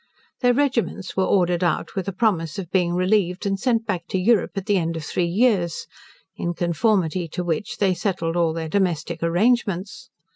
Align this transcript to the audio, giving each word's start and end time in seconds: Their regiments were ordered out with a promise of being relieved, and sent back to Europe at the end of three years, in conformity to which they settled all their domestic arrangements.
Their 0.39 0.55
regiments 0.55 1.15
were 1.15 1.25
ordered 1.27 1.63
out 1.63 1.93
with 1.95 2.07
a 2.07 2.11
promise 2.11 2.57
of 2.57 2.71
being 2.71 2.95
relieved, 2.95 3.45
and 3.45 3.59
sent 3.59 3.85
back 3.85 4.07
to 4.07 4.17
Europe 4.17 4.53
at 4.55 4.65
the 4.65 4.77
end 4.77 4.97
of 4.97 5.05
three 5.05 5.27
years, 5.27 5.85
in 6.35 6.55
conformity 6.55 7.27
to 7.27 7.43
which 7.43 7.77
they 7.77 7.93
settled 7.93 8.35
all 8.35 8.51
their 8.51 8.67
domestic 8.67 9.21
arrangements. 9.21 10.09